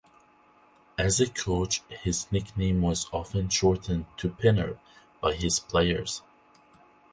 As 0.97 1.21
a 1.21 1.29
coach, 1.29 1.83
his 1.89 2.25
nickname 2.31 2.81
was 2.81 3.05
often 3.13 3.49
shortened 3.49 4.07
to 4.17 4.31
"Pinner" 4.31 4.79
by 5.21 5.35
his 5.35 5.59
players. 5.59 6.23